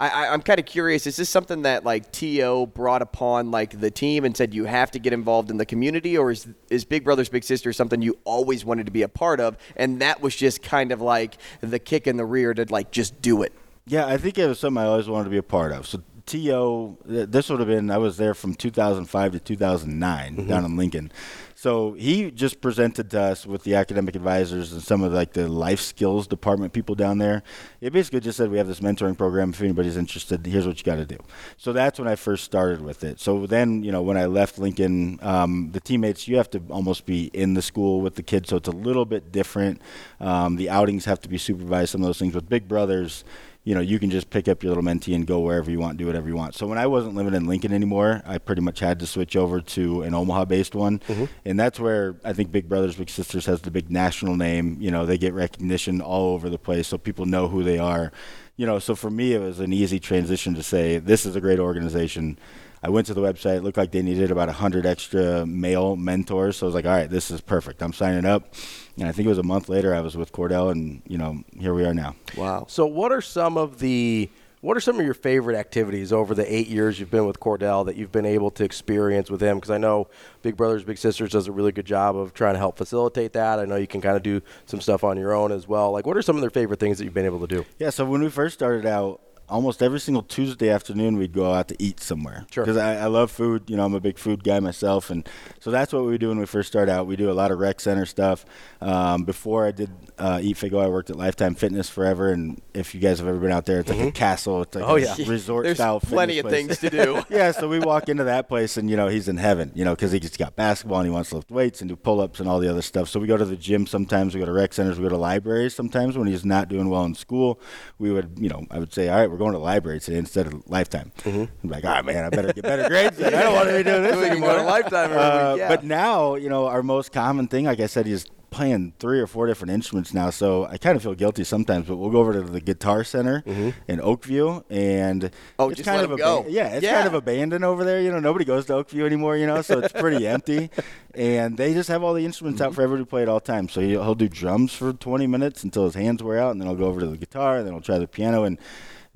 I, 0.00 0.08
I, 0.08 0.32
I'm 0.32 0.42
kind 0.42 0.60
of 0.60 0.66
curious. 0.66 1.06
Is 1.06 1.16
this 1.16 1.28
something 1.28 1.62
that 1.62 1.84
like 1.84 2.12
TO 2.12 2.70
brought 2.74 3.02
upon 3.02 3.50
like 3.50 3.80
the 3.80 3.90
team 3.90 4.24
and 4.24 4.36
said 4.36 4.54
you 4.54 4.64
have 4.64 4.90
to 4.92 4.98
get 4.98 5.12
involved 5.12 5.50
in 5.50 5.56
the 5.56 5.66
community, 5.66 6.16
or 6.16 6.30
is 6.30 6.46
is 6.70 6.84
Big 6.84 7.04
Brothers 7.04 7.28
Big 7.28 7.44
Sisters 7.44 7.76
something 7.76 8.00
you 8.00 8.18
always 8.24 8.64
wanted 8.64 8.86
to 8.86 8.92
be 8.92 9.02
a 9.02 9.08
part 9.08 9.40
of, 9.40 9.56
and 9.76 10.00
that 10.00 10.20
was 10.20 10.36
just 10.36 10.62
kind 10.62 10.92
of 10.92 11.00
like 11.00 11.38
the 11.60 11.78
kick 11.78 12.06
in 12.06 12.16
the 12.16 12.24
rear 12.24 12.54
to 12.54 12.66
like 12.70 12.90
just 12.90 13.20
do 13.20 13.42
it? 13.42 13.52
Yeah, 13.86 14.06
I 14.06 14.18
think 14.18 14.38
it 14.38 14.46
was 14.46 14.60
something 14.60 14.82
I 14.82 14.86
always 14.86 15.08
wanted 15.08 15.24
to 15.24 15.30
be 15.30 15.38
a 15.38 15.42
part 15.42 15.72
of. 15.72 15.86
So 15.86 16.02
TO, 16.26 16.98
this 17.04 17.48
would 17.48 17.58
have 17.58 17.68
been, 17.68 17.90
I 17.90 17.96
was 17.96 18.18
there 18.18 18.34
from 18.34 18.54
2005 18.54 19.32
to 19.32 19.40
2009 19.40 20.36
down 20.36 20.46
mm-hmm. 20.46 20.66
in 20.66 20.76
Lincoln. 20.76 21.12
So 21.58 21.94
he 21.94 22.30
just 22.30 22.60
presented 22.60 23.10
to 23.10 23.20
us 23.20 23.44
with 23.44 23.64
the 23.64 23.74
academic 23.74 24.14
advisors 24.14 24.72
and 24.72 24.80
some 24.80 25.02
of 25.02 25.12
like 25.12 25.32
the 25.32 25.48
life 25.48 25.80
skills 25.80 26.28
department 26.28 26.72
people 26.72 26.94
down 26.94 27.18
there. 27.18 27.42
It 27.80 27.92
basically 27.92 28.20
just 28.20 28.36
said 28.38 28.52
we 28.52 28.58
have 28.58 28.68
this 28.68 28.78
mentoring 28.78 29.18
program. 29.18 29.50
If 29.50 29.60
anybody's 29.60 29.96
interested, 29.96 30.46
here's 30.46 30.68
what 30.68 30.78
you 30.78 30.84
got 30.84 30.98
to 30.98 31.04
do. 31.04 31.18
So 31.56 31.72
that's 31.72 31.98
when 31.98 32.06
I 32.06 32.14
first 32.14 32.44
started 32.44 32.80
with 32.80 33.02
it. 33.02 33.18
So 33.18 33.44
then, 33.44 33.82
you 33.82 33.90
know, 33.90 34.02
when 34.02 34.16
I 34.16 34.26
left 34.26 34.60
Lincoln, 34.60 35.18
um, 35.20 35.70
the 35.72 35.80
teammates, 35.80 36.28
you 36.28 36.36
have 36.36 36.48
to 36.50 36.62
almost 36.70 37.06
be 37.06 37.24
in 37.34 37.54
the 37.54 37.62
school 37.62 38.02
with 38.02 38.14
the 38.14 38.22
kids. 38.22 38.50
So 38.50 38.56
it's 38.58 38.68
a 38.68 38.70
little 38.70 39.04
bit 39.04 39.32
different. 39.32 39.82
Um, 40.20 40.54
the 40.54 40.70
outings 40.70 41.06
have 41.06 41.20
to 41.22 41.28
be 41.28 41.38
supervised. 41.38 41.90
Some 41.90 42.02
of 42.02 42.06
those 42.06 42.20
things 42.20 42.36
with 42.36 42.48
Big 42.48 42.68
Brothers 42.68 43.24
you 43.68 43.74
know, 43.74 43.82
you 43.82 43.98
can 43.98 44.08
just 44.08 44.30
pick 44.30 44.48
up 44.48 44.62
your 44.62 44.70
little 44.70 44.82
mentee 44.82 45.14
and 45.14 45.26
go 45.26 45.40
wherever 45.40 45.70
you 45.70 45.78
want, 45.78 45.98
do 45.98 46.06
whatever 46.06 46.26
you 46.26 46.34
want. 46.34 46.54
So 46.54 46.66
when 46.66 46.78
I 46.78 46.86
wasn't 46.86 47.16
living 47.16 47.34
in 47.34 47.46
Lincoln 47.46 47.70
anymore, 47.70 48.22
I 48.24 48.38
pretty 48.38 48.62
much 48.62 48.80
had 48.80 48.98
to 49.00 49.06
switch 49.06 49.36
over 49.36 49.60
to 49.60 50.00
an 50.04 50.14
Omaha-based 50.14 50.74
one, 50.74 51.00
mm-hmm. 51.00 51.26
and 51.44 51.60
that's 51.60 51.78
where 51.78 52.16
I 52.24 52.32
think 52.32 52.50
Big 52.50 52.66
Brothers 52.66 52.96
Big 52.96 53.10
Sisters 53.10 53.44
has 53.44 53.60
the 53.60 53.70
big 53.70 53.90
national 53.90 54.36
name. 54.36 54.78
You 54.80 54.90
know, 54.90 55.04
they 55.04 55.18
get 55.18 55.34
recognition 55.34 56.00
all 56.00 56.32
over 56.32 56.48
the 56.48 56.56
place, 56.56 56.88
so 56.88 56.96
people 56.96 57.26
know 57.26 57.46
who 57.48 57.62
they 57.62 57.78
are. 57.78 58.10
You 58.56 58.64
know, 58.64 58.78
so 58.78 58.94
for 58.94 59.10
me, 59.10 59.34
it 59.34 59.40
was 59.40 59.60
an 59.60 59.74
easy 59.74 60.00
transition 60.00 60.54
to 60.54 60.62
say 60.62 60.96
this 60.96 61.26
is 61.26 61.36
a 61.36 61.40
great 61.42 61.58
organization. 61.58 62.38
I 62.82 62.90
went 62.90 63.06
to 63.08 63.14
the 63.14 63.20
website. 63.20 63.56
It 63.56 63.64
looked 63.64 63.76
like 63.76 63.90
they 63.90 64.02
needed 64.02 64.30
about 64.30 64.48
100 64.48 64.86
extra 64.86 65.44
male 65.46 65.96
mentors. 65.96 66.58
So 66.58 66.66
I 66.66 66.68
was 66.68 66.74
like, 66.74 66.86
all 66.86 66.92
right, 66.92 67.10
this 67.10 67.30
is 67.30 67.40
perfect. 67.40 67.82
I'm 67.82 67.92
signing 67.92 68.24
up. 68.24 68.54
And 68.98 69.08
I 69.08 69.12
think 69.12 69.26
it 69.26 69.30
was 69.30 69.38
a 69.38 69.42
month 69.42 69.68
later, 69.68 69.94
I 69.94 70.00
was 70.00 70.16
with 70.16 70.32
Cordell, 70.32 70.70
and, 70.72 71.02
you 71.06 71.18
know, 71.18 71.42
here 71.58 71.74
we 71.74 71.84
are 71.84 71.94
now. 71.94 72.16
Wow. 72.36 72.66
So, 72.68 72.84
what 72.86 73.12
are 73.12 73.20
some 73.20 73.56
of 73.56 73.78
the 73.78 74.28
what 74.60 74.76
are 74.76 74.80
some 74.80 74.98
of 74.98 75.04
your 75.04 75.14
favorite 75.14 75.56
activities 75.56 76.12
over 76.12 76.34
the 76.34 76.52
eight 76.52 76.66
years 76.66 76.98
you've 76.98 77.12
been 77.12 77.26
with 77.26 77.38
Cordell 77.38 77.86
that 77.86 77.94
you've 77.94 78.10
been 78.10 78.26
able 78.26 78.50
to 78.52 78.64
experience 78.64 79.30
with 79.30 79.40
him? 79.40 79.58
Because 79.58 79.70
I 79.70 79.78
know 79.78 80.08
Big 80.42 80.56
Brothers 80.56 80.82
Big 80.82 80.98
Sisters 80.98 81.30
does 81.30 81.46
a 81.46 81.52
really 81.52 81.70
good 81.70 81.86
job 81.86 82.16
of 82.16 82.34
trying 82.34 82.54
to 82.54 82.58
help 82.58 82.76
facilitate 82.76 83.34
that. 83.34 83.60
I 83.60 83.66
know 83.66 83.76
you 83.76 83.86
can 83.86 84.00
kind 84.00 84.16
of 84.16 84.22
do 84.24 84.42
some 84.66 84.80
stuff 84.80 85.04
on 85.04 85.16
your 85.16 85.32
own 85.32 85.52
as 85.52 85.68
well. 85.68 85.92
Like, 85.92 86.06
what 86.06 86.16
are 86.16 86.22
some 86.22 86.36
of 86.36 86.40
their 86.40 86.50
favorite 86.50 86.80
things 86.80 86.98
that 86.98 87.04
you've 87.04 87.14
been 87.14 87.24
able 87.24 87.46
to 87.46 87.46
do? 87.46 87.64
Yeah, 87.78 87.90
so 87.90 88.04
when 88.04 88.20
we 88.20 88.30
first 88.30 88.54
started 88.54 88.84
out, 88.84 89.20
almost 89.50 89.82
every 89.82 90.00
single 90.00 90.22
Tuesday 90.22 90.68
afternoon 90.70 91.16
we'd 91.16 91.32
go 91.32 91.52
out 91.52 91.68
to 91.68 91.76
eat 91.78 92.00
somewhere. 92.00 92.46
Sure. 92.50 92.64
Because 92.64 92.76
I, 92.76 92.96
I 92.96 93.06
love 93.06 93.30
food. 93.30 93.64
You 93.68 93.76
know, 93.76 93.84
I'm 93.84 93.94
a 93.94 94.00
big 94.00 94.18
food 94.18 94.44
guy 94.44 94.60
myself, 94.60 95.10
and 95.10 95.28
so 95.60 95.70
that's 95.70 95.92
what 95.92 96.04
we 96.04 96.18
do 96.18 96.28
when 96.28 96.38
we 96.38 96.46
first 96.46 96.68
start 96.68 96.88
out. 96.88 97.06
We 97.06 97.16
do 97.16 97.30
a 97.30 97.32
lot 97.32 97.50
of 97.50 97.58
rec 97.58 97.80
center 97.80 98.06
stuff. 98.06 98.44
Um, 98.80 99.24
before 99.24 99.66
I 99.66 99.70
did 99.72 99.90
uh, 100.18 100.40
Eat 100.42 100.56
Fit 100.56 100.70
Go, 100.70 100.78
I 100.78 100.88
worked 100.88 101.10
at 101.10 101.16
Lifetime 101.16 101.54
Fitness 101.54 101.88
forever, 101.88 102.30
and 102.30 102.60
if 102.74 102.94
you 102.94 103.00
guys 103.00 103.18
have 103.18 103.28
ever 103.28 103.38
been 103.38 103.52
out 103.52 103.66
there, 103.66 103.80
it's 103.80 103.88
like 103.90 104.00
a 104.00 104.12
castle. 104.12 104.62
It's 104.62 104.74
like 104.74 104.84
Oh, 104.84 104.96
a 104.96 105.00
yeah. 105.00 105.14
resort 105.26 105.64
There's 105.64 105.78
style. 105.78 106.00
plenty 106.00 106.38
of 106.38 106.46
fitness 106.48 106.78
things 106.78 106.92
to 106.92 107.04
do. 107.04 107.22
yeah, 107.34 107.50
so 107.52 107.68
we 107.68 107.78
walk 107.80 108.08
into 108.08 108.24
that 108.24 108.48
place, 108.48 108.76
and 108.76 108.88
you 108.90 108.96
know 108.96 109.08
he's 109.08 109.28
in 109.28 109.36
heaven. 109.38 109.72
You 109.74 109.84
know, 109.84 109.94
because 109.94 110.12
he 110.12 110.20
just 110.20 110.38
got 110.38 110.56
basketball 110.56 110.98
and 111.00 111.06
he 111.06 111.12
wants 111.12 111.30
to 111.30 111.36
lift 111.36 111.50
weights 111.50 111.80
and 111.80 111.88
do 111.88 111.96
pull-ups 111.96 112.40
and 112.40 112.48
all 112.48 112.58
the 112.60 112.68
other 112.68 112.82
stuff. 112.82 113.08
So 113.08 113.18
we 113.20 113.26
go 113.26 113.36
to 113.36 113.44
the 113.44 113.56
gym 113.56 113.86
sometimes. 113.86 114.34
We 114.34 114.40
go 114.40 114.46
to 114.46 114.52
rec 114.52 114.72
centers. 114.74 114.98
We 114.98 115.04
go 115.04 115.08
to 115.10 115.16
libraries 115.16 115.74
sometimes 115.74 116.16
when 116.18 116.26
he's 116.28 116.44
not 116.44 116.68
doing 116.68 116.88
well 116.90 117.04
in 117.04 117.14
school. 117.14 117.60
We 117.98 118.12
would, 118.12 118.38
you 118.38 118.48
know, 118.48 118.66
I 118.70 118.78
would 118.78 118.92
say, 118.92 119.08
all 119.08 119.18
right, 119.18 119.30
we're 119.30 119.37
going 119.38 119.52
to 119.52 119.58
the 119.58 119.64
library 119.64 120.00
today 120.00 120.18
instead 120.18 120.46
of 120.46 120.68
Lifetime. 120.68 121.12
Mm-hmm. 121.18 121.44
I'm 121.64 121.70
like, 121.70 121.84
all 121.84 121.92
right, 121.92 122.04
man, 122.04 122.24
I 122.24 122.28
better 122.30 122.52
get 122.52 122.64
better 122.64 122.88
grades. 122.88 123.20
I 123.20 123.30
don't 123.30 123.54
want 123.54 123.68
to 123.68 123.76
be 123.76 123.82
doing 123.82 124.02
this 124.02 124.16
anymore. 124.16 124.50
go 124.50 124.58
to 124.58 124.64
Lifetime 124.64 125.12
Uh, 125.12 125.54
yeah. 125.56 125.68
But 125.68 125.84
now, 125.84 126.34
you 126.34 126.48
know, 126.48 126.66
our 126.66 126.82
most 126.82 127.12
common 127.12 127.48
thing, 127.48 127.64
like 127.64 127.80
I 127.80 127.86
said, 127.86 128.06
he's 128.06 128.26
playing 128.50 128.92
three 128.98 129.20
or 129.20 129.26
four 129.26 129.46
different 129.46 129.72
instruments 129.72 130.14
now. 130.14 130.30
So 130.30 130.64
I 130.64 130.78
kind 130.78 130.96
of 130.96 131.02
feel 131.02 131.14
guilty 131.14 131.44
sometimes. 131.44 131.86
But 131.86 131.96
we'll 131.96 132.10
go 132.10 132.18
over 132.18 132.32
to 132.32 132.40
the 132.40 132.60
Guitar 132.60 133.04
Center 133.04 133.42
mm-hmm. 133.46 133.70
in 133.90 134.00
Oakview, 134.00 134.64
and 134.70 135.30
Oh, 135.58 135.68
it's 135.68 135.78
just 135.78 135.86
kind 135.86 135.98
let 135.98 136.04
of 136.04 136.10
him 136.12 136.16
a 136.16 136.18
go. 136.18 136.46
yeah, 136.48 136.68
it's 136.68 136.82
Yeah. 136.82 136.94
kind 136.94 137.06
of 137.06 137.14
abandoned 137.14 137.64
over 137.64 137.84
there. 137.84 138.00
You 138.00 138.10
know, 138.10 138.20
nobody 138.20 138.44
goes 138.44 138.66
to 138.66 138.74
Oakview 138.74 139.04
anymore. 139.04 139.36
You 139.36 139.46
know, 139.46 139.62
so 139.62 139.78
it's 139.78 139.92
pretty 139.92 140.26
empty, 140.26 140.70
and 141.14 141.56
they 141.56 141.74
just 141.74 141.88
have 141.88 142.02
all 142.02 142.14
the 142.14 142.24
instruments 142.24 142.60
out 142.60 142.68
mm-hmm. 142.68 142.74
for 142.74 142.82
everybody 142.82 143.04
to 143.04 143.10
play 143.10 143.22
at 143.22 143.28
all 143.28 143.40
times. 143.40 143.72
So 143.72 143.80
he'll, 143.80 144.02
he'll 144.02 144.14
do 144.14 144.28
drums 144.28 144.72
for 144.72 144.92
20 144.92 145.26
minutes 145.26 145.64
until 145.64 145.84
his 145.84 145.94
hands 145.94 146.22
wear 146.22 146.38
out, 146.38 146.52
and 146.52 146.60
then 146.60 146.68
I'll 146.68 146.76
go 146.76 146.86
over 146.86 147.00
to 147.00 147.06
the 147.06 147.16
guitar, 147.16 147.58
and 147.58 147.66
then 147.66 147.74
I'll 147.74 147.80
try 147.80 147.98
the 147.98 148.08
piano. 148.08 148.44
And 148.44 148.58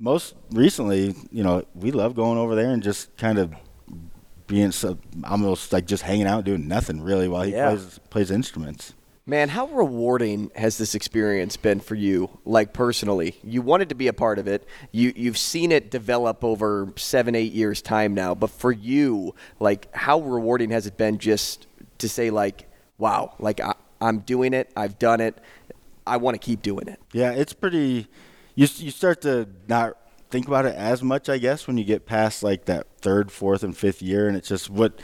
most 0.03 0.35
recently, 0.51 1.15
you 1.31 1.43
know, 1.43 1.63
we 1.73 1.91
love 1.91 2.13
going 2.13 2.37
over 2.37 2.55
there 2.55 2.71
and 2.71 2.83
just 2.83 3.15
kind 3.15 3.39
of 3.39 3.53
being 4.47 4.71
so 4.73 4.97
almost 5.23 5.71
like 5.71 5.85
just 5.85 6.03
hanging 6.03 6.27
out 6.27 6.43
doing 6.43 6.67
nothing 6.67 7.01
really 7.01 7.29
while 7.29 7.43
he 7.43 7.53
Yeah. 7.53 7.69
plays 7.69 7.99
plays 8.09 8.29
instruments. 8.31 8.93
Man, 9.25 9.47
how 9.47 9.67
rewarding 9.67 10.51
has 10.55 10.77
this 10.77 10.93
experience 10.93 11.55
been 11.55 11.79
for 11.79 11.95
you, 11.95 12.29
like 12.43 12.73
personally? 12.73 13.37
You 13.41 13.61
wanted 13.61 13.87
to 13.87 13.95
be 13.95 14.07
a 14.07 14.13
part 14.13 14.37
of 14.37 14.49
it. 14.49 14.67
You 14.91 15.13
you've 15.15 15.37
seen 15.37 15.71
it 15.71 15.89
develop 15.89 16.43
over 16.43 16.91
seven, 16.97 17.33
eight 17.33 17.53
years 17.53 17.81
time 17.81 18.13
now. 18.13 18.35
But 18.35 18.49
for 18.49 18.73
you, 18.73 19.33
like, 19.61 19.87
how 19.95 20.19
rewarding 20.19 20.71
has 20.71 20.85
it 20.85 20.97
been 20.97 21.19
just 21.19 21.67
to 21.99 22.09
say, 22.09 22.29
like, 22.29 22.69
wow, 22.97 23.33
like 23.39 23.61
I, 23.61 23.75
I'm 24.01 24.19
doing 24.19 24.53
it, 24.53 24.69
I've 24.75 24.99
done 24.99 25.21
it, 25.21 25.37
I 26.05 26.17
want 26.17 26.35
to 26.35 26.39
keep 26.45 26.61
doing 26.61 26.89
it. 26.89 26.99
Yeah, 27.13 27.31
it's 27.31 27.53
pretty. 27.53 28.07
You 28.55 28.67
you 28.77 28.91
start 28.91 29.21
to 29.21 29.47
not 29.67 29.97
think 30.29 30.47
about 30.47 30.65
it 30.65 30.75
as 30.75 31.03
much, 31.03 31.29
I 31.29 31.37
guess, 31.37 31.67
when 31.67 31.77
you 31.77 31.83
get 31.83 32.05
past 32.05 32.43
like 32.43 32.65
that 32.65 32.87
third, 33.01 33.31
fourth, 33.31 33.63
and 33.63 33.75
fifth 33.75 34.01
year, 34.01 34.27
and 34.27 34.37
it's 34.37 34.47
just 34.47 34.69
what 34.69 34.99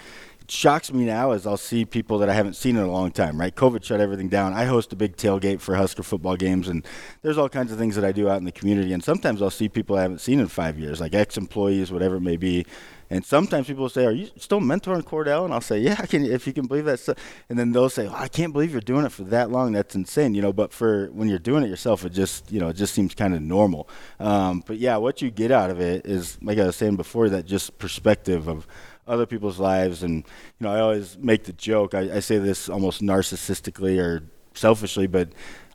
shocks 0.51 0.92
me 0.92 1.06
now 1.06 1.31
is 1.31 1.46
I'll 1.46 1.57
see 1.57 1.86
people 1.86 2.18
that 2.19 2.30
I 2.30 2.34
haven't 2.34 2.56
seen 2.56 2.75
in 2.78 2.84
a 2.84 2.92
long 2.92 3.12
time. 3.12 3.40
Right, 3.40 3.56
COVID 3.56 3.84
shut 3.84 4.00
everything 4.00 4.30
down. 4.30 4.54
I 4.54 4.66
host 4.66 4.94
a 4.94 4.96
big 4.96 5.16
tailgate 5.18 5.62
for 5.62 5.75
Husker 5.75 6.04
football 6.04 6.36
games, 6.36 6.68
and 6.68 6.86
there's 7.22 7.38
all 7.38 7.50
kinds 7.50 7.72
of 7.72 7.78
things 7.78 7.96
that 7.96 8.06
I 8.06 8.12
do 8.12 8.30
out 8.30 8.38
in 8.38 8.46
the 8.46 8.51
community. 8.51 8.94
And 8.94 9.04
sometimes 9.04 9.42
I'll 9.42 9.50
see 9.50 9.69
people 9.69 9.98
I 9.98 10.01
haven't 10.01 10.22
seen 10.22 10.39
in 10.39 10.48
five 10.48 10.79
years, 10.79 11.00
like 11.00 11.13
ex-employees, 11.13 11.91
whatever 11.91 12.18
it 12.18 12.22
may 12.22 12.38
be. 12.38 12.65
And 13.12 13.25
sometimes 13.25 13.65
people 13.65 13.84
will 13.84 13.89
say, 13.89 14.06
"Are 14.06 14.12
you 14.12 14.29
still 14.38 14.60
mentoring 14.60 15.01
Cordell?" 15.01 15.44
And 15.44 15.53
I'll 15.53 15.62
say, 15.62 15.79
"Yeah, 15.79 15.96
can, 15.96 16.24
if 16.24 16.46
you 16.46 16.53
can 16.53 16.68
believe 16.68 16.86
that." 16.86 17.18
And 17.50 17.58
then 17.58 17.72
they'll 17.72 17.89
say, 17.89 18.08
oh, 18.08 18.13
"I 18.13 18.27
can't 18.27 18.53
believe 18.53 18.72
you're 18.72 18.82
doing 18.82 19.06
it 19.06 19.12
for 19.12 19.24
that 19.24 19.50
long. 19.50 19.72
That's 19.72 19.96
insane." 19.96 20.36
You 20.36 20.44
know, 20.44 20.53
but 20.53 20.72
for 20.72 21.08
when 21.08 21.27
you're 21.27 21.39
doing 21.39 21.63
it 21.63 21.70
yourself, 21.70 22.06
it 22.06 22.12
just 22.12 22.51
you 22.51 22.60
know 22.60 22.68
it 22.68 22.75
just 22.75 22.94
seems 22.94 23.15
kind 23.15 23.34
of 23.34 23.41
normal. 23.41 23.89
Um, 24.20 24.63
but 24.65 24.77
yeah, 24.77 24.98
what 24.98 25.24
you 25.24 25.32
get 25.32 25.51
out 25.51 25.72
of 25.72 25.79
it 25.79 26.06
is, 26.06 26.38
like 26.44 26.60
I 26.60 26.65
was 26.65 26.75
saying 26.75 26.98
before, 26.98 27.29
that 27.29 27.46
just 27.46 27.79
perspective 27.79 28.48
of 28.48 28.68
other 29.10 29.25
people's 29.25 29.60
lives. 29.60 30.04
And 30.04 30.18
you 30.18 30.24
know, 30.62 30.72
I 30.72 30.80
always 30.80 31.18
make 31.18 31.44
the 31.44 31.54
joke. 31.54 31.94
I, 31.94 32.18
I 32.18 32.20
say 32.20 32.38
this 32.38 32.70
almost 32.70 33.01
narcissistically 33.01 34.00
or 34.00 34.24
selfishly, 34.54 35.08
but 35.08 35.30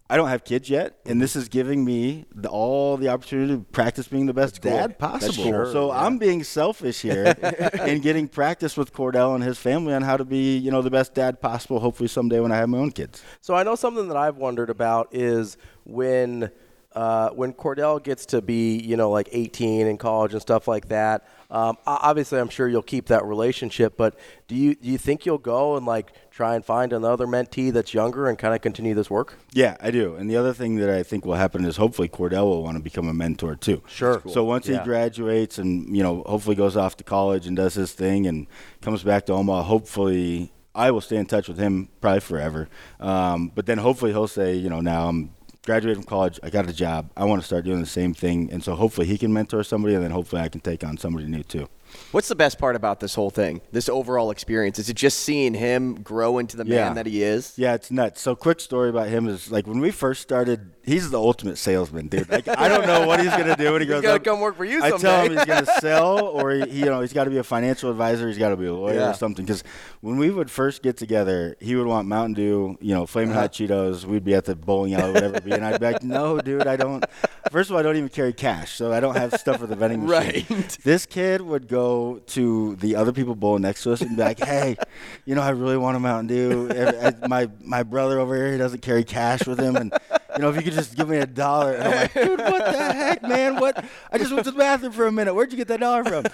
I 0.09 0.17
don't 0.17 0.29
have 0.29 0.45
kids 0.45 0.69
yet, 0.69 0.99
and 1.07 1.21
this 1.21 1.35
is 1.35 1.49
giving 1.49 1.83
me 1.83 2.27
the, 2.35 2.51
all 2.51 2.99
the 2.99 3.09
opportunity 3.09 3.55
to 3.55 3.61
practice 3.61 4.07
being 4.07 4.27
the 4.27 4.35
best 4.35 4.61
dad 4.61 4.99
possible. 4.99 5.45
Sure, 5.45 5.73
so 5.73 5.89
yeah. 5.89 6.05
I'm 6.05 6.19
being 6.19 6.45
selfish 6.45 7.01
here 7.01 7.35
and 7.73 8.03
getting 8.03 8.29
practice 8.29 8.77
with 8.77 8.93
Cordell 8.93 9.35
and 9.35 9.43
his 9.43 9.59
family 9.59 9.95
on 9.95 10.03
how 10.03 10.19
to 10.19 10.25
be, 10.27 10.59
you 10.59 10.71
know, 10.71 10.83
the 10.83 10.91
best 10.91 11.15
dad 11.15 11.41
possible. 11.41 11.81
Hopefully 11.81 12.09
someday 12.09 12.39
when 12.41 12.53
I 12.53 12.57
have 12.57 12.69
my 12.69 12.79
own 12.79 12.91
kids. 12.91 13.23
So 13.41 13.55
I 13.55 13.63
know 13.63 13.77
something 13.77 14.09
that 14.09 14.17
I've 14.17 14.37
wondered 14.37 14.69
about 14.69 15.09
is 15.13 15.57
when 15.85 16.51
uh, 16.93 17.31
when 17.31 17.53
Cordell 17.53 18.03
gets 18.03 18.27
to 18.27 18.41
be, 18.43 18.79
you 18.79 18.97
know, 18.97 19.11
like 19.11 19.29
18 19.33 19.87
in 19.87 19.97
college 19.97 20.33
and 20.33 20.41
stuff 20.41 20.69
like 20.69 20.89
that. 20.89 21.27
Um, 21.55 21.79
obviously, 21.87 22.41
I'm 22.41 22.49
sure 22.49 22.67
you'll 22.69 22.83
keep 22.83 23.07
that 23.07 23.25
relationship. 23.25 23.97
But 23.97 24.19
do 24.49 24.57
you 24.57 24.75
do 24.75 24.89
you 24.91 24.99
think 24.99 25.25
you'll 25.25 25.39
go 25.39 25.77
and 25.77 25.87
like 25.87 26.13
try 26.31 26.57
and 26.57 26.65
find 26.65 26.93
another 26.93 27.27
mentee 27.29 27.73
that's 27.73 27.95
younger 27.95 28.29
and 28.29 28.37
kind 28.37 28.55
of 28.55 28.61
continue 28.61 28.93
this 28.95 29.09
work? 29.09 29.39
Yeah, 29.53 29.77
I 29.81 29.93
do. 29.93 30.17
And 30.17 30.29
the 30.29 30.37
other 30.37 30.53
thing 30.53 30.77
that 30.77 30.91
I 30.91 31.05
think 31.05 31.25
will 31.25 31.35
happen 31.37 31.65
is 31.65 31.77
hopefully 31.77 32.09
Cordell 32.09 32.45
will 32.47 32.65
want 32.65 32.77
to 32.77 32.83
become 32.83 33.07
a 33.09 33.15
mentor 33.15 33.55
too. 33.55 33.83
Sure. 33.87 34.21
So 34.29 34.43
once 34.43 34.67
Yeah. 34.67 34.79
he 34.81 34.85
graduates 34.85 35.59
and 35.59 35.97
you 35.97 36.03
know 36.03 36.25
hopefully 36.27 36.57
goes 36.57 36.77
off 36.77 36.97
to 36.97 37.05
college 37.05 37.47
and 37.47 37.57
does 37.57 37.75
his 37.75 37.93
thing 37.93 38.27
and 38.27 38.49
comes 38.83 39.05
back 39.05 39.27
to 39.27 39.33
Omaha, 39.33 39.63
hopefully 39.63 40.53
I 40.75 40.91
will 40.91 41.01
stay 41.03 41.19
in 41.19 41.27
touch 41.27 41.47
with 41.47 41.57
him 41.59 41.89
probably 42.01 42.19
forever. 42.21 42.69
Um, 42.99 43.53
but 43.55 43.67
then 43.67 43.79
hopefully 43.79 44.11
he'll 44.11 44.27
say, 44.27 44.55
you 44.57 44.69
know, 44.69 44.81
now 44.81 45.09
I'm 45.09 45.31
graduated 45.65 45.97
from 45.97 46.05
college, 46.05 46.39
I 46.43 46.51
got 46.51 46.69
a 46.69 46.73
job, 46.73 47.11
I 47.17 47.25
want 47.25 47.41
to 47.41 47.47
start 47.47 47.65
doing 47.65 47.81
the 47.81 47.87
same 47.87 48.15
thing, 48.15 48.51
and 48.53 48.63
so 48.63 48.75
hopefully 48.75 49.07
he 49.07 49.19
can 49.19 49.33
mentor 49.33 49.65
somebody, 49.65 49.95
and 49.95 50.05
then 50.05 50.11
hopefully 50.11 50.43
I 50.43 50.49
can 50.49 50.61
take 50.61 50.85
on 50.85 50.97
somebody 50.99 51.27
new 51.27 51.43
too. 51.43 51.69
What's 52.13 52.29
the 52.29 52.35
best 52.37 52.59
part 52.59 52.77
about 52.77 53.01
this 53.01 53.15
whole 53.15 53.31
thing? 53.31 53.61
This 53.73 53.89
overall 53.89 54.31
experience? 54.31 54.79
Is 54.79 54.89
it 54.89 54.95
just 54.95 55.21
seeing 55.21 55.55
him 55.55 55.97
grow 56.03 56.39
into 56.39 56.57
the 56.57 56.65
man 56.65 56.95
that 56.95 57.07
he 57.07 57.23
is? 57.23 57.53
Yeah, 57.57 57.75
it's 57.75 57.91
nuts. 57.91 58.21
So, 58.21 58.35
quick 58.37 58.61
story 58.61 58.89
about 58.91 59.09
him 59.09 59.27
is 59.29 59.51
like 59.51 59.67
when 59.67 59.81
we 59.81 59.91
first 59.91 60.23
started, 60.23 60.71
he's 60.85 61.11
the 61.11 61.19
ultimate 61.19 61.59
salesman, 61.59 62.09
dude. 62.09 62.29
Like 62.31 62.47
I 62.49 62.69
don't 62.69 62.87
know 62.87 63.07
what 63.07 63.21
he's 63.21 63.31
gonna 63.31 63.57
do 63.57 63.73
when 63.73 63.81
he 63.83 63.87
He's 63.87 63.95
goes. 63.95 64.03
gonna 64.03 64.15
up. 64.17 64.25
come 64.25 64.41
work 64.41 64.57
for 64.57 64.65
you 64.65 64.83
I 64.83 64.91
tell 64.93 65.25
him 65.25 65.33
he's 65.37 65.45
gonna 65.45 65.67
sell, 65.81 66.19
or 66.21 66.53
he, 66.53 66.81
you 66.81 66.85
know, 66.87 67.01
he's 67.01 67.13
got 67.13 67.25
to 67.25 67.31
be 67.31 67.39
a 67.39 67.45
financial 67.45 67.91
advisor. 67.91 68.29
He's 68.29 68.39
got 68.39 68.51
to 68.51 68.57
be 68.57 68.67
a 68.67 68.73
lawyer 68.75 68.95
Yeah. 68.95 69.11
or 69.11 69.15
something. 69.15 69.45
Because 69.45 69.65
when 70.01 70.17
we 70.17 70.31
would 70.31 70.51
first 70.51 70.83
get 70.83 70.97
together, 70.97 71.57
he 71.61 71.75
would 71.77 71.87
want 71.87 72.07
Mountain 72.07 72.35
Dew, 72.35 72.79
you 72.81 72.95
know, 72.95 73.07
flaming 73.07 73.35
hot 73.35 73.45
Uh-huh. 73.61 73.73
Cheetos. 73.75 74.05
We'd 74.05 74.25
be 74.25 74.35
at 74.35 74.45
the 74.45 74.55
bowling 74.55 74.95
alley, 74.95 75.13
whatever 75.13 75.37
it 75.37 75.45
be, 75.45 75.53
and 75.53 75.65
I'd 75.65 75.81
be 75.81 75.87
like, 75.87 76.03
"No, 76.03 76.41
dude, 76.41 76.67
I 76.67 76.77
don't." 76.77 77.05
First 77.51 77.71
of 77.71 77.75
all, 77.75 77.81
I 77.81 77.83
don't 77.83 77.97
even 77.97 78.09
carry 78.09 78.33
cash, 78.33 78.73
so 78.77 78.93
I 78.93 79.01
don't 79.01 79.17
have 79.17 79.35
stuff 79.35 79.59
for 79.61 79.67
the 79.67 79.77
vending 79.77 80.07
machine. 80.07 80.45
Right. 80.51 80.79
This 80.85 81.07
kid 81.07 81.41
would 81.41 81.67
go 81.69 81.84
to 82.27 82.77
the 82.77 82.97
other 82.97 83.13
people 83.13 83.35
bowling 83.35 83.63
next 83.63 83.83
to 83.85 83.93
us 83.93 84.01
and 84.01 84.17
be 84.17 84.23
like, 84.23 84.39
"Hey, 84.45 84.77
you 85.25 85.35
know, 85.35 85.43
I 85.43 85.51
really 85.51 85.77
want 85.77 85.97
a 85.97 86.01
Mountain 86.01 86.27
Dew. 86.29 87.15
My 87.29 87.49
my 87.63 87.83
brother 87.83 88.19
over 88.21 88.35
here, 88.37 88.53
he 88.53 88.59
doesn't 88.59 88.83
carry 88.83 89.05
cash 89.05 89.47
with 89.47 89.59
him, 89.59 89.77
and 89.77 89.93
you 90.37 90.43
know, 90.43 90.51
if 90.51 90.57
you 90.57 90.63
could 90.63 90.73
just 90.73 90.97
give 90.97 91.09
me 91.09 91.19
a 91.19 91.27
dollar." 91.27 91.73
And 91.75 91.85
I'm 91.85 91.91
like, 91.97 92.15
"Dude, 92.15 92.39
what 92.39 92.65
the 92.65 92.73
heck, 92.93 93.23
man? 93.23 93.57
What? 93.57 93.85
I 94.13 94.19
just 94.19 94.33
went 94.33 94.45
to 94.45 94.51
the 94.51 94.59
bathroom 94.59 94.93
for 94.93 95.07
a 95.07 95.13
minute. 95.13 95.35
Where'd 95.35 95.51
you 95.53 95.59
get 95.59 95.69
that 95.69 95.81
dollar 95.81 96.05
from?" 96.05 96.25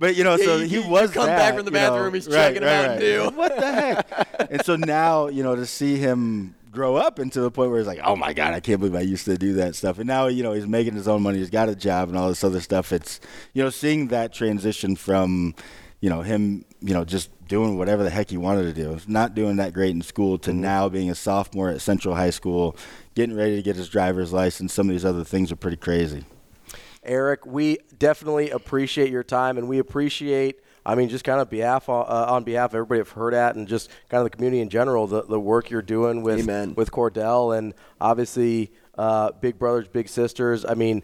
But 0.00 0.16
you 0.16 0.24
know, 0.24 0.36
Yeah, 0.36 0.44
so 0.44 0.56
you- 0.58 0.82
he 0.82 0.88
was 0.88 1.10
come 1.10 1.26
that, 1.26 1.36
back 1.38 1.54
from 1.56 1.64
the 1.66 1.70
you 1.70 1.76
know. 1.78 1.90
bathroom, 1.92 2.14
he's 2.14 2.26
Right, 2.26 2.34
chugging 2.54 2.62
a 2.62 2.66
right, 2.66 2.72
Mountain 2.86 2.90
right. 2.92 3.00
Dew. 3.32 3.36
What 3.36 3.56
the 3.56 3.72
heck? 3.72 4.46
and 4.50 4.64
so 4.64 4.76
now, 4.76 5.28
you 5.28 5.42
know, 5.42 5.54
to 5.56 5.66
see 5.66 5.96
him 5.96 6.54
grow 6.70 6.96
up 6.96 7.18
into 7.18 7.40
the 7.40 7.50
point 7.50 7.70
where 7.70 7.78
he's 7.78 7.86
like, 7.86 8.00
oh 8.04 8.16
my 8.16 8.32
God, 8.32 8.54
I 8.54 8.60
can't 8.60 8.80
believe 8.80 8.94
I 8.94 9.00
used 9.00 9.24
to 9.24 9.36
do 9.36 9.54
that 9.54 9.74
stuff. 9.74 9.98
And 9.98 10.06
now, 10.06 10.26
you 10.26 10.42
know, 10.42 10.52
he's 10.52 10.66
making 10.66 10.94
his 10.94 11.08
own 11.08 11.22
money. 11.22 11.38
He's 11.38 11.50
got 11.50 11.68
a 11.68 11.74
job 11.74 12.08
and 12.08 12.16
all 12.16 12.28
this 12.28 12.44
other 12.44 12.60
stuff. 12.60 12.92
It's, 12.92 13.20
you 13.52 13.62
know, 13.62 13.70
seeing 13.70 14.08
that 14.08 14.32
transition 14.32 14.96
from, 14.96 15.54
you 16.00 16.08
know, 16.08 16.22
him, 16.22 16.64
you 16.80 16.94
know, 16.94 17.04
just 17.04 17.30
doing 17.48 17.76
whatever 17.76 18.04
the 18.04 18.10
heck 18.10 18.30
he 18.30 18.36
wanted 18.36 18.62
to 18.62 18.72
do, 18.72 18.98
not 19.08 19.34
doing 19.34 19.56
that 19.56 19.72
great 19.72 19.90
in 19.90 20.02
school 20.02 20.38
to 20.38 20.50
mm-hmm. 20.50 20.60
now 20.60 20.88
being 20.88 21.10
a 21.10 21.14
sophomore 21.14 21.70
at 21.70 21.80
Central 21.80 22.14
High 22.14 22.30
School, 22.30 22.76
getting 23.14 23.36
ready 23.36 23.56
to 23.56 23.62
get 23.62 23.76
his 23.76 23.88
driver's 23.88 24.32
license. 24.32 24.72
Some 24.72 24.88
of 24.88 24.94
these 24.94 25.04
other 25.04 25.24
things 25.24 25.50
are 25.50 25.56
pretty 25.56 25.76
crazy. 25.76 26.24
Erik, 27.02 27.46
we 27.46 27.78
definitely 27.96 28.50
appreciate 28.50 29.10
your 29.10 29.24
time, 29.24 29.56
and 29.58 29.68
we 29.68 29.78
appreciate. 29.78 30.60
I 30.84 30.94
mean, 30.94 31.08
just 31.08 31.24
kind 31.24 31.40
of 31.40 31.50
behalf 31.50 31.88
uh, 31.88 32.02
on 32.02 32.44
behalf 32.44 32.70
of 32.70 32.76
everybody 32.76 33.00
I've 33.00 33.10
heard 33.10 33.34
at 33.34 33.54
and 33.54 33.68
just 33.68 33.90
kind 34.08 34.20
of 34.20 34.30
the 34.30 34.36
community 34.36 34.60
in 34.60 34.68
general, 34.68 35.06
the, 35.06 35.22
the 35.22 35.40
work 35.40 35.70
you're 35.70 35.82
doing 35.82 36.22
with 36.22 36.40
Amen. 36.40 36.74
with 36.74 36.90
Cordell 36.90 37.56
and 37.56 37.74
obviously 38.00 38.72
uh, 38.96 39.32
Big 39.32 39.58
Brothers 39.58 39.88
Big 39.88 40.08
Sisters. 40.08 40.64
I 40.64 40.74
mean, 40.74 41.02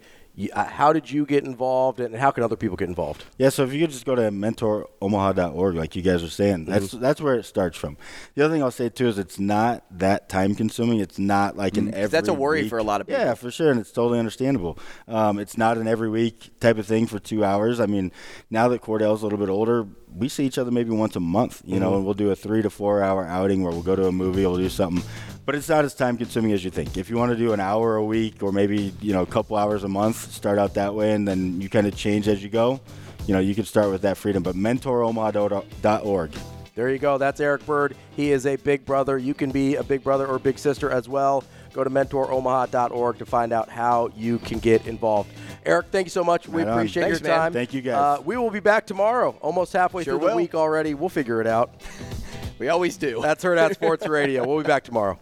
Uh, 0.52 0.64
how 0.64 0.93
did 0.93 1.11
you 1.11 1.25
get 1.25 1.45
involved, 1.45 1.99
and 1.99 2.14
how 2.14 2.31
can 2.31 2.45
other 2.45 2.57
people 2.57 2.76
get 2.76 2.88
involved? 2.88 3.25
Yeah, 3.38 3.49
so 3.49 3.64
if 3.64 3.73
you 3.73 3.81
could 3.81 3.90
just 3.90 4.05
go 4.05 4.14
to 4.14 4.23
mentoromaha.org, 4.23 5.75
like 5.75 5.97
you 5.97 6.02
guys 6.02 6.23
were 6.23 6.28
saying, 6.28 6.66
mm-hmm. 6.66 6.71
that's 6.71 6.90
that's 6.93 7.21
where 7.21 7.37
it 7.37 7.45
starts 7.45 7.78
from. 7.78 7.97
The 8.35 8.45
other 8.45 8.55
thing 8.55 8.62
I'll 8.62 8.71
say 8.71 8.90
too 8.90 9.09
is 9.09 9.19
it's 9.19 9.38
not 9.38 9.85
that 9.90 10.28
time 10.28 10.55
consuming. 10.55 11.00
It's 11.00 11.19
not 11.19 11.57
like 11.57 11.76
an 11.76 11.87
mm-hmm. 11.87 11.95
every. 11.95 12.09
that's 12.09 12.28
a 12.28 12.35
worry 12.35 12.62
week- 12.62 12.71
for 12.71 12.78
a 12.78 12.83
lot 12.83 13.00
of 13.00 13.07
people. 13.07 13.23
Yeah, 13.23 13.35
for 13.35 13.50
sure, 13.50 13.71
and 13.71 13.81
it's 13.81 13.93
totally 13.93 14.19
understandable. 14.19 14.78
Um, 15.09 15.38
it's 15.38 15.57
not 15.57 15.78
an 15.78 15.88
every 15.88 16.11
week 16.11 16.61
type 16.61 16.76
of 16.76 16.87
thing 16.87 17.07
for 17.07 17.19
two 17.19 17.45
hours. 17.45 17.81
I 17.81 17.87
mean, 17.87 18.12
now 18.50 18.69
that 18.69 18.83
Cordell's 18.83 19.23
a 19.23 19.25
little 19.25 19.38
bit 19.38 19.49
older, 19.49 19.87
we 20.14 20.28
see 20.28 20.45
each 20.45 20.59
other 20.59 20.71
maybe 20.71 20.90
once 20.90 21.16
a 21.16 21.21
month, 21.21 21.62
you 21.64 21.81
know, 21.81 21.88
mm-hmm. 21.88 21.97
and 21.97 22.05
we'll 22.05 22.14
do 22.14 22.31
a 22.31 22.37
three 22.37 22.62
to 22.62 22.71
four 22.71 23.02
hour 23.02 23.25
outing 23.25 23.62
where 23.62 23.73
we'll 23.73 23.83
go 23.83 23.97
to 23.97 24.07
a 24.07 24.12
movie, 24.12 24.43
we'll 24.43 24.57
do 24.57 24.69
something. 24.69 25.05
But 25.47 25.55
it's 25.55 25.69
not 25.69 25.85
as 25.85 25.95
time 25.95 26.19
consuming 26.19 26.53
as 26.53 26.65
you 26.65 26.73
think. 26.73 26.97
If 26.97 27.09
you 27.09 27.17
want 27.17 27.31
to 27.31 27.38
do 27.38 27.53
an 27.53 27.61
hour 27.61 27.95
a 27.95 28.05
week 28.05 28.43
or 28.43 28.50
maybe, 28.50 28.93
you 29.00 29.12
know, 29.12 29.23
a 29.23 29.26
couple 29.26 29.57
hours 29.57 29.85
a 29.85 29.88
month, 29.88 30.33
start 30.33 30.59
out 30.59 30.75
that 30.75 30.93
way 30.93 31.12
and 31.12 31.26
then 31.26 31.61
you 31.61 31.71
kind 31.71 31.87
of 31.87 31.97
change 31.97 32.26
as 32.26 32.43
you 32.43 32.49
go. 32.49 32.81
You 33.29 33.35
know, 33.35 33.41
you 33.41 33.55
can 33.55 33.65
start 33.65 33.91
with 33.93 34.03
that 34.03 34.17
freedom. 34.17 34.43
But 34.43 34.57
mentoromaha.org. 34.57 36.33
There 36.75 36.91
you 36.91 36.99
go. 36.99 37.17
That's 37.17 37.41
Erik 37.41 37.65
Bird. 37.65 37.97
He 38.17 38.33
is 38.33 38.45
a 38.45 38.57
big 38.57 38.85
brother. 38.85 39.17
You 39.17 39.35
can 39.35 39.50
be 39.50 39.76
a 39.76 39.85
big 39.85 40.03
brother 40.03 40.26
or 40.26 40.38
big 40.41 40.59
sister 40.59 40.91
as 40.91 41.09
well. 41.09 41.45
Go 41.73 41.85
to 41.85 41.91
mentoromaha.org 41.91 43.19
to 43.19 43.25
find 43.26 43.53
out 43.53 43.69
how 43.69 44.11
you 44.17 44.38
can 44.41 44.59
get 44.59 44.87
involved. 44.87 45.31
Erik, 45.65 45.87
thank 45.93 46.07
you 46.07 46.11
so 46.11 46.25
much. 46.25 46.49
We 46.49 46.65
Right 46.65 46.73
appreciate 46.73 47.05
Thanks, 47.05 47.21
your 47.21 47.29
man. 47.31 47.38
time. 47.38 47.53
Thank 47.53 47.73
you, 47.73 47.83
guys. 47.83 48.19
Uh, 48.19 48.23
we 48.25 48.37
will 48.37 48.50
be 48.50 48.61
back 48.61 48.87
tomorrow, 48.87 49.37
almost 49.41 49.73
halfway 49.73 50.03
Sure 50.03 50.19
through 50.19 50.29
the 50.29 50.37
week 50.37 50.55
already. 50.55 50.95
We'll 50.95 51.09
figure 51.09 51.41
it 51.41 51.47
out. 51.47 51.71
We 52.58 52.68
always 52.68 52.96
do. 52.96 53.20
That's 53.20 53.44
Hurrdat 53.44 53.75
Sports 53.75 54.06
Radio. 54.08 54.46
We'll 54.46 54.62
be 54.62 54.66
back 54.66 54.84
tomorrow. 54.84 55.18